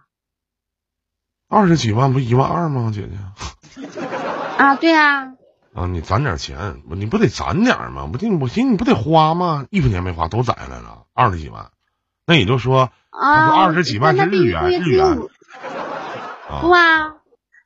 [1.49, 3.87] 二十几万不一万二吗，姐姐？
[4.59, 5.35] 啊，对啊。
[5.75, 8.07] 啊，你攒点钱，你不得攒点吗？
[8.07, 9.67] 不，我寻思你不得花吗？
[9.71, 11.73] 一分钱没花，都攒下来了，二十几万。
[12.27, 15.19] 那也就说，他说二十几万是日元，日元。
[16.61, 17.17] 不啊，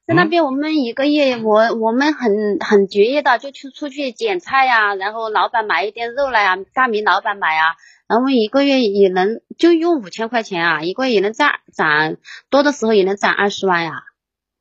[0.06, 7.76] 在那边我们一个月，我我们很很节约的，就去出去捡菜呀，然后老板买一点肉来呀，大米老板买啊，
[8.08, 12.16] 然后一个月也能就用五千块钱啊，一个月也能攒攒
[12.48, 13.92] 多的时候也能攒二十万呀。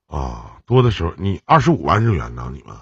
[0.07, 2.75] 啊，多的时候你二十五万日元呢，你们？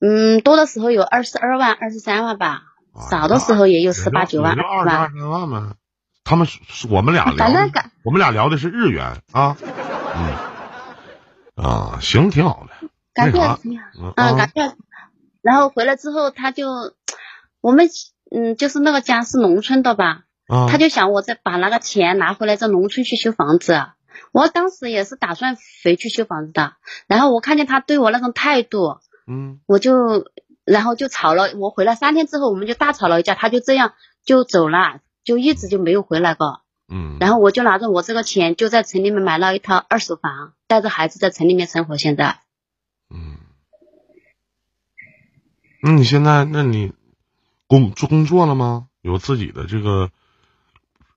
[0.00, 2.62] 嗯，多的时候有二十二万、二十三万吧，
[3.10, 5.74] 少的时候也有十八九万，二十二三万吗？
[6.24, 6.48] 他们
[6.88, 7.46] 我们俩聊，
[8.02, 9.56] 我们俩聊的是日元啊，
[11.56, 14.74] 嗯，啊，行，挺好的，感觉挺好，啊，感谢，
[15.42, 16.94] 然后回来之后他就，
[17.60, 17.90] 我们
[18.30, 20.22] 嗯，就是那个家是农村的吧，
[20.70, 23.84] 他就想我再把那个钱拿回来，在农村去修房子，
[24.32, 26.72] 我当时也是打算回去修房子的，
[27.06, 28.98] 然后我看见他对我那种态度。
[29.26, 30.26] 嗯，我就
[30.64, 33.94] 然后就吵了，我回来三天之后，我们就大吵了一架，他就这样
[34.24, 36.62] 就走了，就一直就没有回来过。
[36.92, 41.96] 嗯，然后我就拿着我这个钱，就在城里面买了一套二手房，带着孩子在城里面生活。
[41.96, 42.40] 现在，
[43.08, 43.38] 嗯，
[45.82, 46.92] 那你现在，那你
[47.66, 48.88] 工做工作了吗？
[49.02, 50.10] 有自己的这个，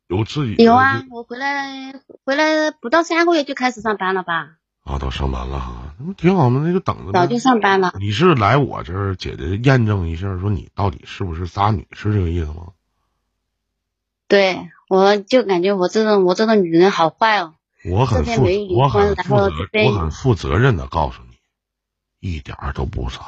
[0.07, 1.93] 有自己有啊，我回来
[2.23, 4.57] 回来不到三个月就开始上班了吧。
[4.83, 6.61] 啊，都上班了哈，那不挺好吗？
[6.65, 7.13] 那就等着。
[7.13, 7.93] 早就上班了。
[7.99, 12.73] 你是来我这儿，姐姐验证一下，说你到底是不是渣女，是这个意思吗？
[14.27, 17.53] 对，我就感觉我这种我这个女人好坏哦。
[17.85, 19.51] 我很负，我很负责，
[19.85, 21.37] 我很负责任的告诉你，
[22.19, 23.19] 一点都不渣。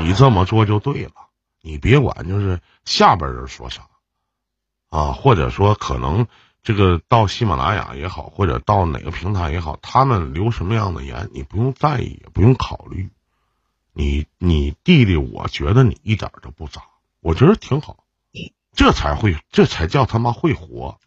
[0.00, 1.12] 你这么做就对了，
[1.60, 3.82] 你别管就是下边人说啥
[4.90, 6.26] 啊，或者说可能。
[6.62, 13.10] 这个到喜马拉雅也好，或者到哪个平台也好，他们留什么样的言，你不用在意，也不用考虑。
[13.92, 16.82] 你你弟弟，我觉得你一点都不渣，
[17.20, 18.04] 我觉得挺好，
[18.74, 20.98] 这才会，这才叫他妈会活，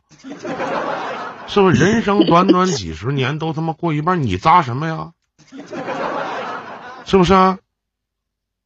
[1.47, 1.83] 是不是？
[1.83, 5.13] 人生短短几十年，都他妈过一半，你渣什么呀？
[7.05, 7.33] 是不是？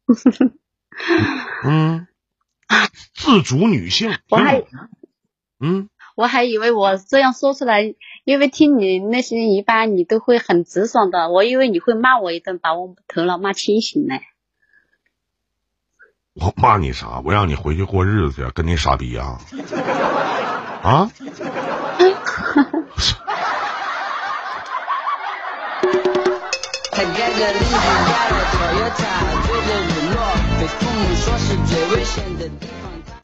[1.63, 2.07] 嗯，
[3.13, 4.17] 自主女性。
[4.29, 4.63] 我还
[5.59, 5.89] 嗯，
[6.19, 7.95] 我还以为我这样说出来，
[8.25, 14.19] 因为听你那些一般你都会很直爽的，我以为你会骂我一顿，把我头脑骂清醒嘞。
[16.33, 17.21] 我骂你啥？
[17.23, 19.39] 我让你回去过日子去，跟你傻逼啊！
[20.83, 21.09] 啊！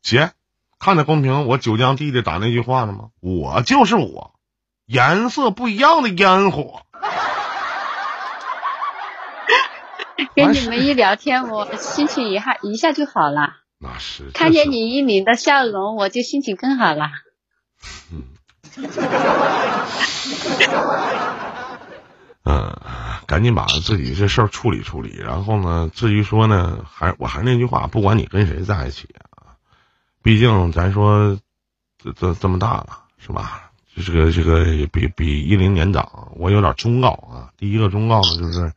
[0.01, 0.31] 姐，
[0.79, 3.09] 看着公屏，我九江弟弟打那句话了吗？
[3.21, 4.33] 我就是我，
[4.85, 6.81] 颜色不一样的烟火。
[10.35, 13.57] 跟你们一聊天，我心情一下一下就好了。
[13.79, 17.09] 那是看见你一脸的笑容，我就心情更好了。
[18.11, 18.23] 嗯。
[22.47, 22.77] 嗯，
[23.25, 25.17] 赶紧把自己这事儿处理处理。
[25.17, 29.24] 然后呢，至于说呢，还我还是那句话，不管你跟谁在一起啊，
[30.25, 31.39] 毕竟咱说
[31.99, 33.71] 这这这么大了，是吧？
[33.95, 37.53] 这个这个比比一零年长，我有点忠告啊。
[37.57, 38.73] 第一个忠告呢，就是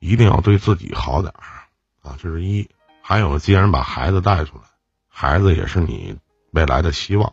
[0.00, 1.64] 一定要对自己好点儿
[2.02, 2.68] 啊，这是一。
[3.00, 4.64] 还有，既然把孩子带出来，
[5.08, 6.18] 孩子也是你
[6.50, 7.32] 未来的希望，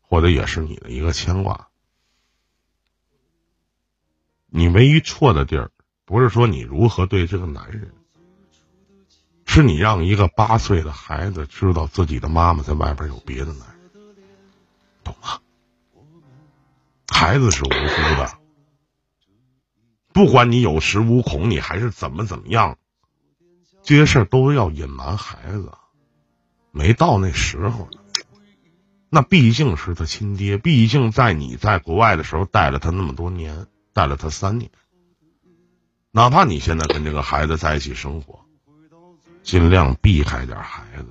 [0.00, 1.68] 或者也是你的一个牵挂。
[4.46, 5.70] 你唯一错的地儿，
[6.06, 7.92] 不是说你如何对这个男人，
[9.52, 13.90] 是你让一个八岁的孩子知道自己的妈妈在外边有别的男人，
[15.02, 15.40] 懂吗？
[17.08, 18.38] 孩子是无辜的，
[20.12, 22.78] 不管你有恃无恐，你还是怎么怎么样，
[23.82, 25.72] 这些事儿都要隐瞒孩子，
[26.70, 27.98] 没到那时候呢。
[29.08, 33.66] 那毕竟是他亲爹，毕竟在你在国外的时候带了他那么多年。
[33.92, 34.70] 带了他三年，
[36.12, 38.39] 哪怕你现在跟这个孩子在一起生活，
[39.42, 41.06] 尽量避开点孩子，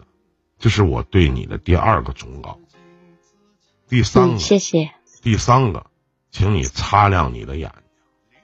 [0.57, 2.59] 这是我对你的第二个忠告。
[3.87, 4.91] 第三个，谢谢。
[5.21, 5.85] 第三个，
[6.31, 7.71] 请你擦亮你的眼
[8.29, 8.39] 睛，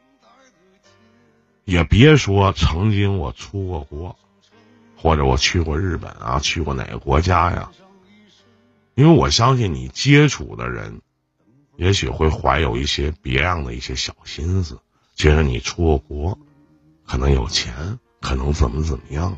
[1.64, 4.18] 也别说曾经我出过国，
[4.98, 7.72] 或者我去过日本啊，去过哪个国家呀？
[8.96, 11.02] 因为我相信你接触的人。
[11.78, 14.80] 也许会怀有一些别样的一些小心思，
[15.14, 16.40] 觉得你出过国，
[17.06, 19.38] 可能有钱，可能怎么怎么样。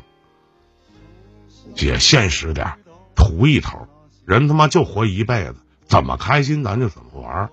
[1.74, 2.74] 姐，现实点，
[3.14, 3.86] 图一头，
[4.24, 5.56] 人他妈就活一辈子，
[5.86, 7.48] 怎么开心咱就怎么玩，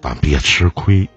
[0.00, 1.08] 但别吃亏。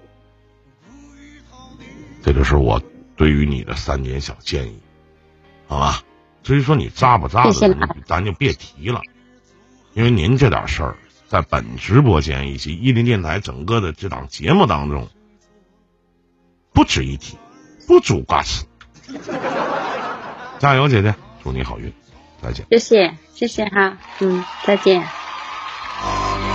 [2.23, 2.81] 这就是我
[3.15, 4.79] 对于你的三点小建议，
[5.67, 6.01] 好吧？
[6.41, 7.53] 至于说你渣不渣的，
[8.05, 9.01] 咱就别提了，
[9.93, 10.97] 因为您这点事儿。
[11.25, 15.09] 在本直播间以及伊林电台整个的这档节目当中，
[16.73, 17.39] 不值一提，
[17.87, 18.65] 不足挂齿。
[20.59, 21.91] 加油，姐姐，祝你好运，
[22.41, 22.65] 再见。
[22.69, 26.52] 谢谢，谢谢哈，嗯，再见。